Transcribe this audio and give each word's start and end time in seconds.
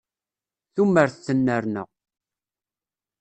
Tumert 0.73 1.15
tennerna. 1.25 1.83